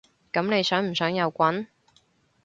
[0.33, 1.67] 噉你想唔想有棍？